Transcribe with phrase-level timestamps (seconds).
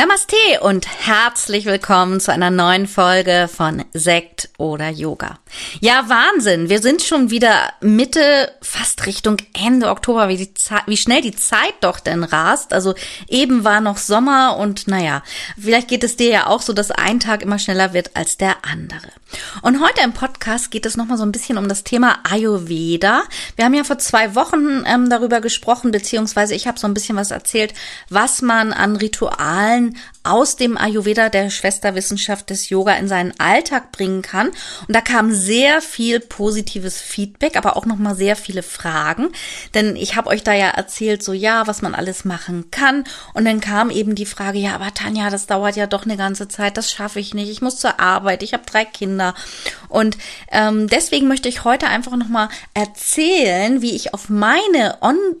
[0.00, 5.40] Namaste und herzlich willkommen zu einer neuen Folge von Sekt oder Yoga.
[5.80, 6.68] Ja, Wahnsinn.
[6.68, 10.50] Wir sind schon wieder Mitte, fast Richtung Ende Oktober, wie, die
[10.86, 12.72] wie schnell die Zeit doch denn rast.
[12.72, 12.94] Also
[13.28, 15.22] eben war noch Sommer und naja,
[15.58, 18.64] vielleicht geht es dir ja auch so, dass ein Tag immer schneller wird als der
[18.64, 19.08] andere.
[19.62, 23.22] Und heute im Podcast geht es nochmal so ein bisschen um das Thema Ayurveda.
[23.56, 27.16] Wir haben ja vor zwei Wochen ähm, darüber gesprochen, beziehungsweise ich habe so ein bisschen
[27.16, 27.74] was erzählt,
[28.08, 34.22] was man an Ritualen aus dem Ayurveda der Schwesterwissenschaft des Yoga in seinen Alltag bringen
[34.22, 34.48] kann.
[34.48, 39.30] Und da kam sehr viel positives Feedback, aber auch noch mal sehr viele Fragen,
[39.74, 43.04] denn ich habe euch da ja erzählt, so ja, was man alles machen kann.
[43.32, 46.48] Und dann kam eben die Frage, ja, aber Tanja, das dauert ja doch eine ganze
[46.48, 47.50] Zeit, das schaffe ich nicht.
[47.50, 49.34] Ich muss zur Arbeit, ich habe drei Kinder
[49.90, 50.16] und
[50.50, 54.98] ähm, deswegen möchte ich heute einfach noch mal erzählen, wie ich auf meine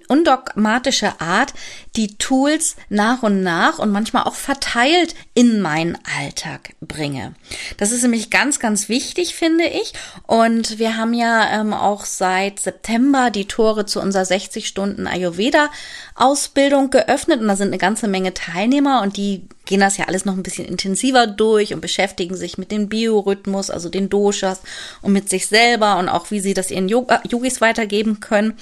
[0.08, 1.54] undogmatische Art
[1.96, 7.34] die Tools nach und nach und manchmal auch verteilt in meinen Alltag bringe.
[7.78, 9.92] Das ist nämlich ganz, ganz wichtig, finde ich.
[10.26, 16.90] Und wir haben ja ähm, auch seit September die Tore zu unserer 60 Stunden Ayurveda-Ausbildung
[16.90, 20.36] geöffnet und da sind eine ganze Menge Teilnehmer und die gehen das ja alles noch
[20.36, 24.60] ein bisschen intensiver durch und beschäftigen sich mit dem Biorhythmus, also den Doshas
[25.00, 28.54] und mit sich selber und auch wie sie das ihren Yogis weitergeben können.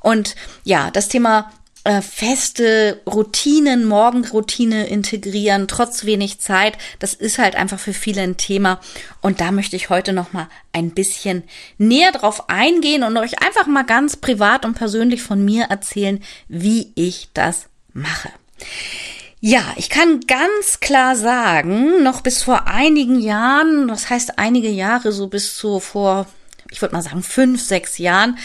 [0.00, 0.34] Und
[0.64, 1.52] ja, das Thema
[1.84, 6.78] äh, feste Routinen, Morgenroutine integrieren, trotz wenig Zeit.
[7.00, 8.80] Das ist halt einfach für viele ein Thema.
[9.20, 11.42] Und da möchte ich heute noch mal ein bisschen
[11.76, 16.92] näher drauf eingehen und euch einfach mal ganz privat und persönlich von mir erzählen, wie
[16.94, 18.30] ich das mache.
[19.40, 25.12] Ja, ich kann ganz klar sagen, noch bis vor einigen Jahren, das heißt einige Jahre,
[25.12, 26.26] so bis zu vor,
[26.70, 28.38] ich würde mal sagen, fünf, sechs Jahren,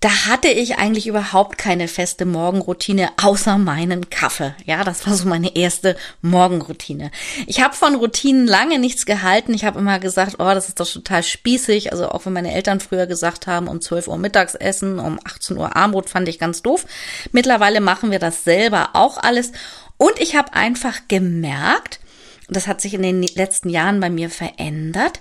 [0.00, 4.54] da hatte ich eigentlich überhaupt keine feste Morgenroutine außer meinen Kaffee.
[4.64, 7.10] Ja, das war so meine erste Morgenroutine.
[7.46, 9.52] Ich habe von Routinen lange nichts gehalten.
[9.52, 11.92] Ich habe immer gesagt, oh, das ist doch total spießig.
[11.92, 15.76] Also auch wenn meine Eltern früher gesagt haben, um 12 Uhr Mittagsessen, um 18 Uhr
[15.76, 16.86] Armbrot, fand ich ganz doof.
[17.32, 19.52] Mittlerweile machen wir das selber auch alles.
[20.00, 22.00] Und ich habe einfach gemerkt,
[22.48, 25.20] das hat sich in den letzten Jahren bei mir verändert,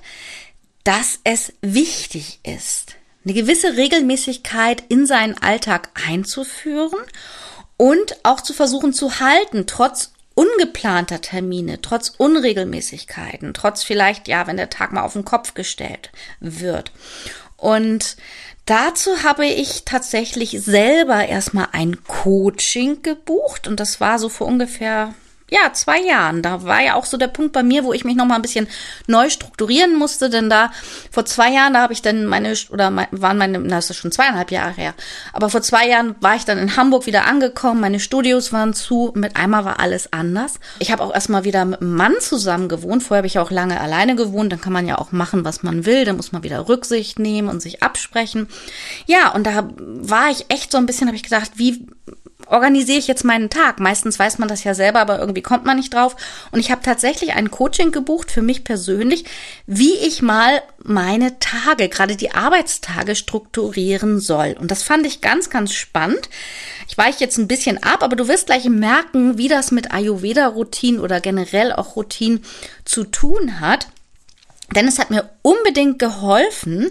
[0.85, 2.95] dass es wichtig ist,
[3.25, 7.01] eine gewisse Regelmäßigkeit in seinen Alltag einzuführen
[7.75, 14.55] und auch zu versuchen zu halten, trotz ungeplanter Termine, trotz Unregelmäßigkeiten, trotz vielleicht, ja, wenn
[14.55, 16.93] der Tag mal auf den Kopf gestellt wird.
[17.57, 18.15] Und
[18.69, 25.13] dazu habe ich tatsächlich selber erstmal ein Coaching gebucht und das war so vor ungefähr
[25.49, 26.41] ja, zwei Jahren.
[26.41, 28.41] Da war ja auch so der Punkt bei mir, wo ich mich noch mal ein
[28.41, 28.67] bisschen
[29.07, 30.71] neu strukturieren musste, denn da
[31.11, 34.11] vor zwei Jahren, da habe ich dann meine, oder waren meine, na, das ist schon
[34.11, 34.93] zweieinhalb Jahre her,
[35.33, 39.11] aber vor zwei Jahren war ich dann in Hamburg wieder angekommen, meine Studios waren zu,
[39.15, 40.59] mit einmal war alles anders.
[40.79, 43.79] Ich habe auch erstmal wieder mit einem Mann zusammen gewohnt, vorher habe ich auch lange
[43.79, 46.67] alleine gewohnt, dann kann man ja auch machen, was man will, dann muss man wieder
[46.67, 48.47] Rücksicht nehmen und sich absprechen.
[49.05, 51.87] Ja, und da war ich echt so ein bisschen, habe ich gedacht, wie
[52.49, 53.79] organisiere ich jetzt meinen Tag?
[53.79, 56.15] Meistens weiß man das ja selber, aber irgendwie kommt man nicht drauf.
[56.51, 59.25] Und ich habe tatsächlich ein Coaching gebucht für mich persönlich,
[59.65, 64.55] wie ich mal meine Tage, gerade die Arbeitstage strukturieren soll.
[64.59, 66.29] Und das fand ich ganz, ganz spannend.
[66.87, 70.99] Ich weiche jetzt ein bisschen ab, aber du wirst gleich merken, wie das mit Ayurveda-Routinen
[70.99, 72.43] oder generell auch Routinen
[72.85, 73.87] zu tun hat.
[74.75, 76.89] Denn es hat mir unbedingt geholfen,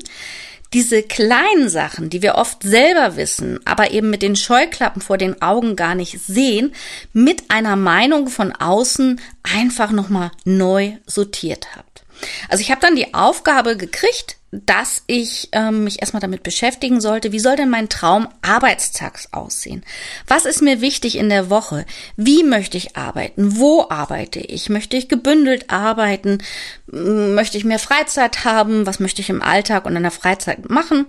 [0.73, 5.41] diese kleinen Sachen, die wir oft selber wissen, aber eben mit den Scheuklappen vor den
[5.41, 6.75] Augen gar nicht sehen,
[7.13, 12.05] mit einer Meinung von außen einfach nochmal neu sortiert habt.
[12.49, 17.33] Also ich habe dann die Aufgabe gekriegt, dass ich ähm, mich erstmal damit beschäftigen sollte,
[17.33, 19.85] wie soll denn mein Traum Arbeitstags aussehen?
[20.27, 21.85] Was ist mir wichtig in der Woche?
[22.17, 23.59] Wie möchte ich arbeiten?
[23.59, 24.71] Wo arbeite ich?
[24.71, 26.39] Möchte ich gebündelt arbeiten?
[26.87, 28.87] Möchte ich mehr Freizeit haben?
[28.87, 31.07] Was möchte ich im Alltag und in der Freizeit machen?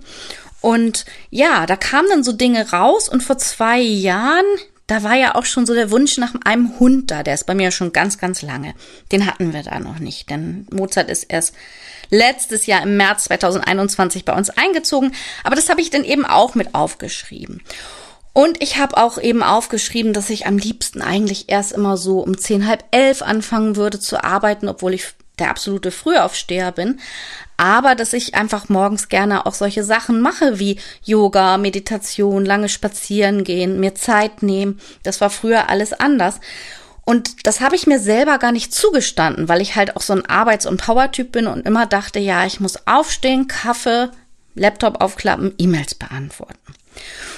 [0.60, 4.44] Und ja, da kamen dann so Dinge raus und vor zwei Jahren,
[4.90, 7.22] da war ja auch schon so der Wunsch nach einem Hund da.
[7.22, 8.74] Der ist bei mir schon ganz, ganz lange.
[9.12, 11.54] Den hatten wir da noch nicht, denn Mozart ist erst
[12.10, 15.12] letztes Jahr im März 2021 bei uns eingezogen.
[15.44, 17.62] Aber das habe ich dann eben auch mit aufgeschrieben.
[18.32, 22.36] Und ich habe auch eben aufgeschrieben, dass ich am liebsten eigentlich erst immer so um
[22.36, 25.06] zehn, halb elf anfangen würde zu arbeiten, obwohl ich
[25.40, 27.00] der absolute Frühaufsteher bin,
[27.56, 33.44] aber dass ich einfach morgens gerne auch solche Sachen mache wie Yoga, Meditation, lange spazieren
[33.44, 34.80] gehen, mir Zeit nehmen.
[35.02, 36.40] Das war früher alles anders.
[37.04, 40.26] Und das habe ich mir selber gar nicht zugestanden, weil ich halt auch so ein
[40.26, 44.10] Arbeits- und Power-Typ bin und immer dachte, ja, ich muss aufstehen, Kaffee,
[44.54, 46.58] Laptop aufklappen, E-Mails beantworten.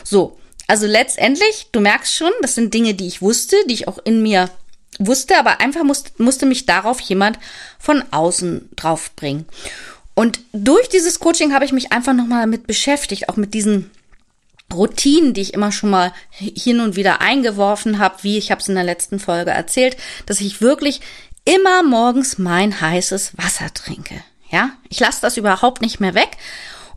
[0.04, 3.98] So, also letztendlich, du merkst schon, das sind Dinge, die ich wusste, die ich auch
[4.04, 4.50] in mir
[4.98, 7.38] wusste, aber einfach musste, musste mich darauf jemand
[7.78, 9.46] von außen draufbringen.
[10.14, 13.90] Und durch dieses Coaching habe ich mich einfach nochmal damit beschäftigt, auch mit diesen
[14.72, 18.68] Routinen, die ich immer schon mal hin und wieder eingeworfen habe, wie ich habe es
[18.68, 19.96] in der letzten Folge erzählt,
[20.26, 21.00] dass ich wirklich
[21.44, 24.22] immer morgens mein heißes Wasser trinke.
[24.50, 26.36] Ja, ich lasse das überhaupt nicht mehr weg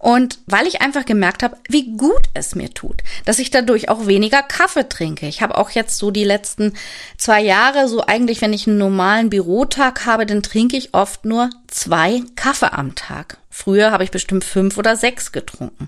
[0.05, 4.05] und weil ich einfach gemerkt habe, wie gut es mir tut, dass ich dadurch auch
[4.05, 5.25] weniger Kaffee trinke.
[5.25, 6.73] Ich habe auch jetzt so die letzten
[7.17, 11.49] zwei Jahre, so eigentlich, wenn ich einen normalen Bürotag habe, dann trinke ich oft nur
[11.65, 13.39] zwei Kaffee am Tag.
[13.49, 15.87] Früher habe ich bestimmt fünf oder sechs getrunken.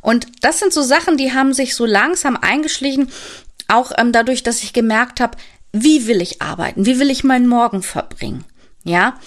[0.00, 3.10] Und das sind so Sachen, die haben sich so langsam eingeschlichen,
[3.68, 5.36] auch ähm, dadurch, dass ich gemerkt habe,
[5.72, 8.46] wie will ich arbeiten, wie will ich meinen Morgen verbringen.
[8.82, 9.18] Ja,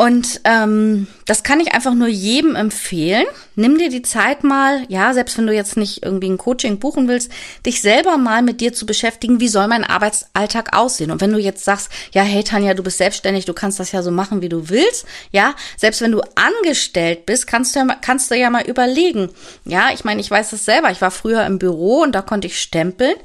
[0.00, 3.26] und ähm, das kann ich einfach nur jedem empfehlen.
[3.56, 7.08] Nimm dir die Zeit mal, ja, selbst wenn du jetzt nicht irgendwie ein Coaching buchen
[7.08, 7.32] willst,
[7.66, 11.10] dich selber mal mit dir zu beschäftigen, wie soll mein Arbeitsalltag aussehen?
[11.10, 14.04] Und wenn du jetzt sagst, ja, hey Tanja, du bist selbstständig, du kannst das ja
[14.04, 18.30] so machen, wie du willst, ja, selbst wenn du angestellt bist, kannst du ja, kannst
[18.30, 19.30] du ja mal überlegen.
[19.64, 20.92] Ja, ich meine, ich weiß das selber.
[20.92, 23.16] Ich war früher im Büro und da konnte ich stempeln.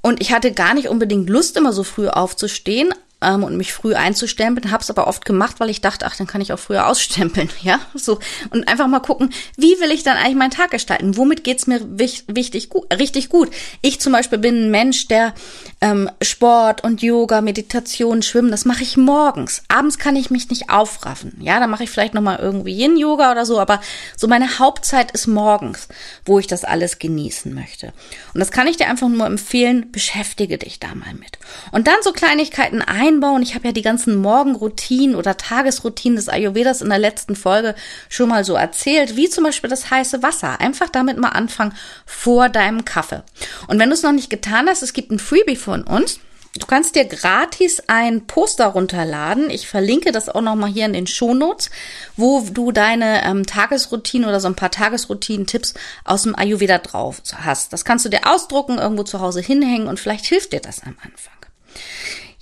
[0.00, 2.94] Und ich hatte gar nicht unbedingt Lust, immer so früh aufzustehen,
[3.24, 6.26] ähm, und mich früh einzustempeln, habe es aber oft gemacht, weil ich dachte, ach, dann
[6.26, 8.18] kann ich auch früher ausstempeln, ja, so
[8.50, 11.16] und einfach mal gucken, wie will ich dann eigentlich meinen Tag gestalten?
[11.16, 13.50] Womit geht's mir wichtig, gut, richtig gut?
[13.80, 15.34] Ich zum Beispiel bin ein Mensch, der
[15.80, 19.62] ähm, Sport und Yoga, Meditation, Schwimmen, das mache ich morgens.
[19.68, 22.96] Abends kann ich mich nicht aufraffen, ja, da mache ich vielleicht noch mal irgendwie Yin
[22.96, 23.80] Yoga oder so, aber
[24.16, 25.88] so meine Hauptzeit ist morgens,
[26.24, 27.92] wo ich das alles genießen möchte.
[28.32, 31.38] Und das kann ich dir einfach nur empfehlen, beschäftige dich da mal mit.
[31.72, 33.42] Und dann so Kleinigkeiten ein einbauen.
[33.42, 37.74] Ich habe ja die ganzen Morgenroutinen oder Tagesroutinen des Ayurvedas in der letzten Folge
[38.08, 40.60] schon mal so erzählt, wie zum Beispiel das heiße Wasser.
[40.60, 41.74] Einfach damit mal anfangen
[42.06, 43.22] vor deinem Kaffee.
[43.68, 46.20] Und wenn du es noch nicht getan hast, es gibt ein Freebie von uns.
[46.56, 49.50] Du kannst dir gratis ein Poster runterladen.
[49.50, 51.68] Ich verlinke das auch nochmal hier in den Shownotes,
[52.16, 55.74] wo du deine ähm, Tagesroutine oder so ein paar Tagesroutinen-Tipps
[56.04, 57.72] aus dem Ayurveda drauf hast.
[57.72, 60.96] Das kannst du dir ausdrucken, irgendwo zu Hause hinhängen und vielleicht hilft dir das am
[61.02, 61.34] Anfang.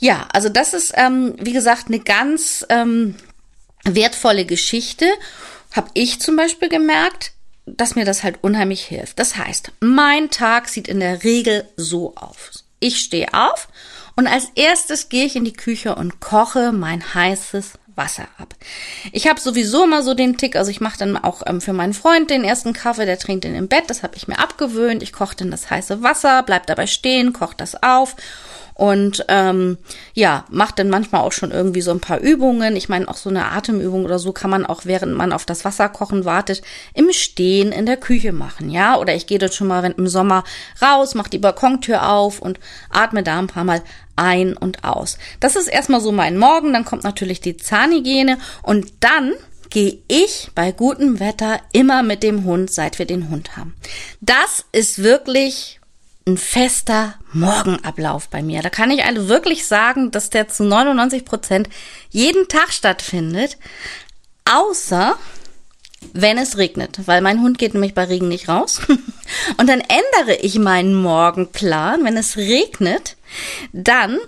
[0.02, 3.14] Ja, also das ist, ähm, wie gesagt, eine ganz ähm,
[3.84, 5.06] wertvolle Geschichte.
[5.70, 7.31] Habe ich zum Beispiel gemerkt,
[7.66, 9.20] dass mir das halt unheimlich hilft.
[9.20, 12.64] Das heißt, mein Tag sieht in der Regel so aus.
[12.81, 13.69] Ich stehe auf
[14.16, 18.54] und als erstes gehe ich in die Küche und koche mein heißes Wasser ab.
[19.12, 21.94] Ich habe sowieso immer so den Tick, also ich mache dann auch ähm, für meinen
[21.94, 25.02] Freund den ersten Kaffee, der trinkt den im Bett, das habe ich mir abgewöhnt.
[25.02, 28.16] Ich koche dann das heiße Wasser, bleib dabei stehen, koche das auf
[28.74, 29.78] und ähm,
[30.14, 32.74] ja, macht dann manchmal auch schon irgendwie so ein paar Übungen.
[32.74, 35.64] Ich meine, auch so eine Atemübung oder so kann man auch, während man auf das
[35.64, 36.62] Wasserkochen wartet,
[36.94, 38.96] im Stehen in der Küche machen, ja.
[38.96, 40.44] Oder ich gehe dort schon mal wenn, im Sommer
[40.80, 42.58] raus, mache die Balkontür auf und
[42.90, 43.82] atme da ein paar Mal
[44.16, 45.18] ein und aus.
[45.40, 49.32] Das ist erstmal so mein Morgen, dann kommt natürlich die Zahnhygiene und dann
[49.70, 53.74] gehe ich bei gutem Wetter immer mit dem Hund, seit wir den Hund haben.
[54.20, 55.80] Das ist wirklich
[56.26, 58.62] ein fester Morgenablauf bei mir.
[58.62, 61.68] Da kann ich also wirklich sagen, dass der zu 99 Prozent
[62.10, 63.56] jeden Tag stattfindet,
[64.44, 65.16] außer
[66.12, 68.80] wenn es regnet, weil mein Hund geht nämlich bei Regen nicht raus.
[69.56, 72.04] Und dann ändere ich meinen Morgenplan.
[72.04, 73.16] Wenn es regnet,
[73.72, 74.18] dann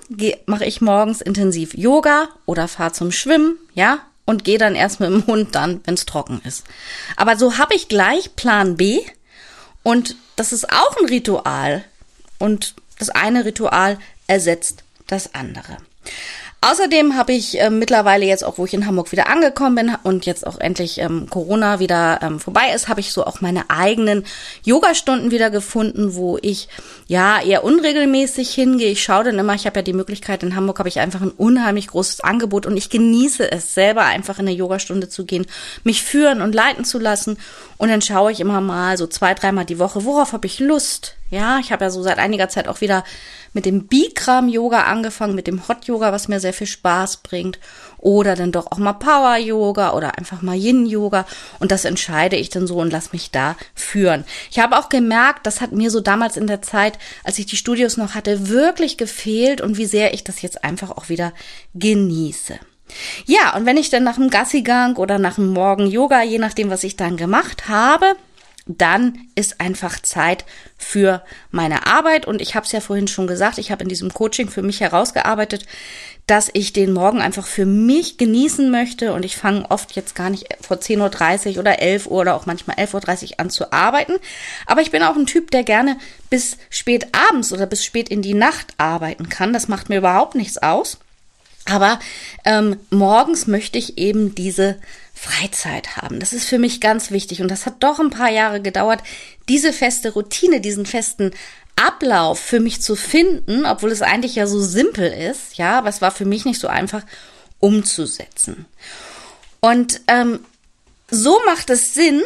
[0.46, 5.10] mache ich morgens intensiv Yoga oder fahre zum Schwimmen, ja, und gehe dann erst mit
[5.10, 6.64] dem Hund dann, wenn es trocken ist.
[7.16, 9.00] Aber so habe ich gleich Plan B
[9.82, 11.84] und das ist auch ein Ritual.
[12.38, 15.76] Und das eine Ritual ersetzt das andere.
[16.64, 20.24] Außerdem habe ich äh, mittlerweile jetzt auch, wo ich in Hamburg wieder angekommen bin und
[20.24, 24.24] jetzt auch endlich ähm, Corona wieder ähm, vorbei ist, habe ich so auch meine eigenen
[24.64, 26.70] Yoga-Stunden wieder gefunden, wo ich
[27.06, 28.90] ja eher unregelmäßig hingehe.
[28.90, 31.32] Ich schaue dann immer, ich habe ja die Möglichkeit, in Hamburg habe ich einfach ein
[31.32, 35.44] unheimlich großes Angebot und ich genieße es selber einfach in eine Yogastunde zu gehen,
[35.82, 37.36] mich führen und leiten zu lassen.
[37.76, 41.16] Und dann schaue ich immer mal so zwei, dreimal die Woche, worauf habe ich Lust?
[41.30, 43.02] Ja, ich habe ja so seit einiger Zeit auch wieder
[43.54, 47.58] mit dem Bikram-Yoga angefangen, mit dem Hot-Yoga, was mir sehr viel Spaß bringt.
[47.98, 51.24] Oder dann doch auch mal Power-Yoga oder einfach mal Yin-Yoga.
[51.60, 54.24] Und das entscheide ich dann so und lass mich da führen.
[54.50, 57.56] Ich habe auch gemerkt, das hat mir so damals in der Zeit, als ich die
[57.56, 61.32] Studios noch hatte, wirklich gefehlt und wie sehr ich das jetzt einfach auch wieder
[61.74, 62.58] genieße.
[63.24, 66.70] Ja, und wenn ich dann nach dem Gassigang oder nach dem Morgen Yoga, je nachdem,
[66.70, 68.14] was ich dann gemacht habe,
[68.66, 70.44] dann ist einfach Zeit
[70.78, 72.26] für meine Arbeit.
[72.26, 74.80] Und ich habe es ja vorhin schon gesagt, ich habe in diesem Coaching für mich
[74.80, 75.66] herausgearbeitet,
[76.26, 79.12] dass ich den Morgen einfach für mich genießen möchte.
[79.12, 82.46] Und ich fange oft jetzt gar nicht vor 10.30 Uhr oder 11 Uhr oder auch
[82.46, 84.14] manchmal 11.30 Uhr an zu arbeiten.
[84.66, 85.98] Aber ich bin auch ein Typ, der gerne
[86.30, 89.52] bis spät abends oder bis spät in die Nacht arbeiten kann.
[89.52, 90.98] Das macht mir überhaupt nichts aus.
[91.66, 91.98] Aber
[92.44, 94.76] ähm, morgens möchte ich eben diese
[95.14, 96.20] Freizeit haben.
[96.20, 99.02] Das ist für mich ganz wichtig und das hat doch ein paar Jahre gedauert,
[99.48, 101.30] diese feste Routine, diesen festen
[101.76, 106.00] Ablauf für mich zu finden, obwohl es eigentlich ja so simpel ist, ja, aber es
[106.00, 107.02] war für mich nicht so einfach
[107.60, 108.66] umzusetzen.
[109.60, 110.40] Und ähm,
[111.10, 112.22] so macht es Sinn,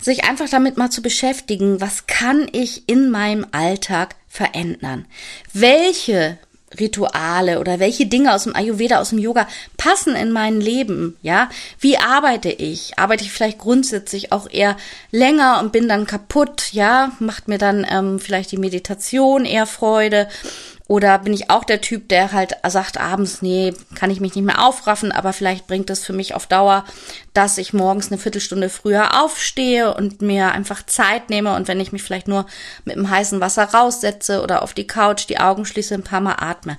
[0.00, 5.06] sich einfach damit mal zu beschäftigen, was kann ich in meinem Alltag verändern?
[5.52, 6.38] Welche
[6.78, 11.48] Rituale oder welche Dinge aus dem Ayurveda, aus dem Yoga passen in mein Leben, ja?
[11.78, 12.98] Wie arbeite ich?
[12.98, 14.76] Arbeite ich vielleicht grundsätzlich auch eher
[15.10, 17.12] länger und bin dann kaputt, ja?
[17.18, 20.28] Macht mir dann ähm, vielleicht die Meditation eher Freude?
[20.86, 24.44] Oder bin ich auch der Typ, der halt sagt abends, nee, kann ich mich nicht
[24.44, 26.84] mehr aufraffen, aber vielleicht bringt es für mich auf Dauer,
[27.32, 31.92] dass ich morgens eine Viertelstunde früher aufstehe und mir einfach Zeit nehme und wenn ich
[31.92, 32.44] mich vielleicht nur
[32.84, 36.36] mit dem heißen Wasser raussetze oder auf die Couch die Augen schließe, ein paar Mal
[36.38, 36.76] atme.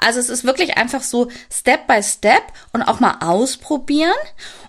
[0.00, 4.14] Also es ist wirklich einfach so Step by Step und auch mal ausprobieren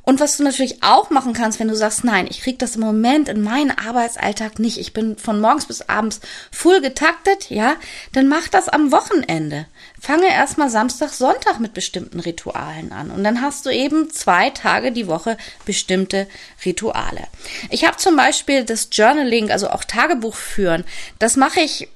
[0.04, 2.82] und was du natürlich auch machen kannst, wenn du sagst, nein, ich krieg das im
[2.82, 6.20] Moment in meinen Arbeitsalltag nicht, ich bin von morgens bis abends
[6.52, 7.76] full getaktet, ja,
[8.14, 9.68] dann mach das am Wochenende.
[10.00, 14.92] Fange erstmal Samstag, Sonntag mit bestimmten Ritualen an und dann hast du eben zwei Tage
[14.92, 16.28] die Woche bestimmte
[16.66, 17.28] Rituale.
[17.70, 20.86] Ich habe zum Beispiel das Journaling, also auch Tagebuch führen,
[21.20, 21.88] das mache ich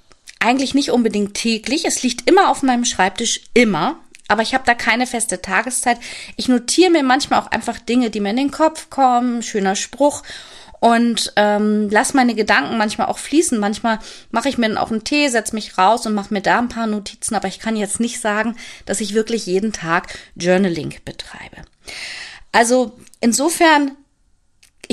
[0.44, 1.86] eigentlich nicht unbedingt täglich.
[1.86, 4.00] Es liegt immer auf meinem Schreibtisch, immer
[4.34, 6.00] aber ich habe da keine feste Tageszeit.
[6.38, 10.24] Ich notiere mir manchmal auch einfach Dinge, die mir in den Kopf kommen, schöner Spruch
[10.80, 13.60] und ähm, lass meine Gedanken manchmal auch fließen.
[13.60, 14.00] Manchmal
[14.32, 16.68] mache ich mir dann auch einen Tee, setze mich raus und mache mir da ein
[16.68, 21.58] paar Notizen, aber ich kann jetzt nicht sagen, dass ich wirklich jeden Tag Journaling betreibe.
[22.52, 23.92] Also insofern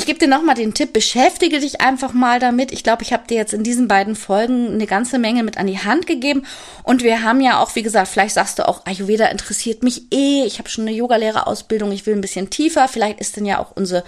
[0.00, 2.72] ich gebe dir nochmal den Tipp, beschäftige dich einfach mal damit.
[2.72, 5.66] Ich glaube, ich habe dir jetzt in diesen beiden Folgen eine ganze Menge mit an
[5.66, 6.46] die Hand gegeben.
[6.82, 10.44] Und wir haben ja auch, wie gesagt, vielleicht sagst du auch, Ayurveda interessiert mich eh.
[10.46, 12.88] Ich habe schon eine Yogalehrerausbildung, ich will ein bisschen tiefer.
[12.88, 14.02] Vielleicht ist denn ja auch unsere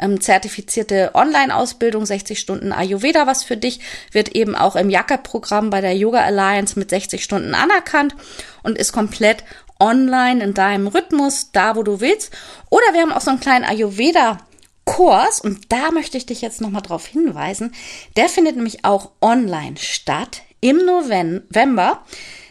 [0.00, 3.78] ähm, zertifizierte Online-Ausbildung 60 Stunden Ayurveda was für dich.
[4.10, 8.16] Wird eben auch im Jacke-Programm bei der Yoga Alliance mit 60 Stunden anerkannt
[8.64, 9.44] und ist komplett
[9.78, 12.36] online in deinem Rhythmus, da wo du willst.
[12.68, 14.38] Oder wir haben auch so einen kleinen Ayurveda
[14.86, 17.74] Kurs, und da möchte ich dich jetzt nochmal drauf hinweisen,
[18.16, 22.02] der findet nämlich auch online statt im November.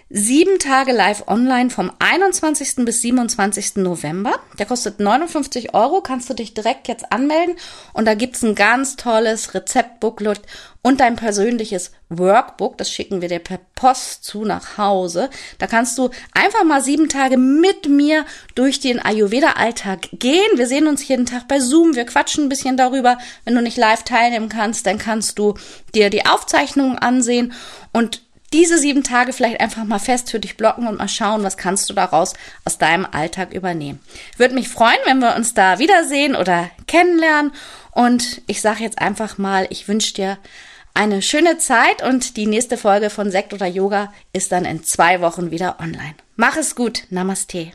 [0.08, 2.86] Sieben Tage live online vom 21.
[2.86, 3.78] bis 27.
[3.78, 4.36] November.
[4.60, 7.56] Der kostet 59 Euro, kannst du dich direkt jetzt anmelden.
[7.92, 10.42] Und da gibt's ein ganz tolles Rezeptbooklet
[10.84, 12.78] und dein persönliches Workbook.
[12.78, 15.32] Das schicken wir dir per Post zu nach Hause.
[15.58, 20.52] Da kannst du einfach mal sieben Tage mit mir durch den Ayurveda-Alltag gehen.
[20.54, 21.96] Wir sehen uns jeden Tag bei Zoom.
[21.96, 23.18] Wir quatschen ein bisschen darüber.
[23.44, 25.56] Wenn du nicht live teilnehmen kannst, dann kannst du
[25.96, 27.54] dir die Aufzeichnungen ansehen
[27.92, 28.22] und
[28.56, 31.90] diese sieben Tage vielleicht einfach mal fest für dich blocken und mal schauen, was kannst
[31.90, 32.34] du daraus
[32.64, 34.00] aus deinem Alltag übernehmen.
[34.38, 37.52] Würde mich freuen, wenn wir uns da wiedersehen oder kennenlernen.
[37.92, 40.38] Und ich sage jetzt einfach mal, ich wünsche dir
[40.94, 45.20] eine schöne Zeit und die nächste Folge von Sekt oder Yoga ist dann in zwei
[45.20, 46.16] Wochen wieder online.
[46.38, 47.04] Mach es gut.
[47.10, 47.74] Namaste.